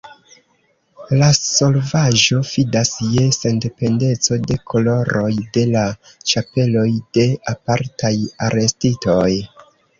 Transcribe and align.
La 1.17 1.27
solvaĵo 1.39 2.39
fidas 2.53 2.93
je 3.17 3.27
sendependeco 3.37 4.39
de 4.53 4.59
koloroj 4.73 5.31
de 5.59 5.67
la 5.77 5.85
ĉapeloj 6.35 6.89
de 7.21 7.31
apartaj 7.57 8.15
arestitoj. 8.51 9.31